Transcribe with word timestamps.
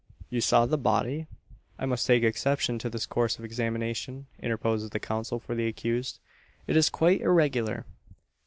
"You 0.31 0.41
saw 0.41 0.65
the 0.65 0.79
body?" 0.79 1.27
"I 1.77 1.85
must 1.85 2.07
take 2.07 2.23
exception 2.23 2.79
to 2.79 2.89
this 2.89 3.05
course 3.05 3.37
of 3.37 3.45
examination," 3.45 4.25
interposes 4.41 4.89
the 4.89 4.99
counsel 4.99 5.39
for 5.39 5.53
the 5.53 5.67
accused. 5.67 6.17
"It 6.65 6.75
is 6.75 6.89
quite 6.89 7.21
irregular." 7.21 7.85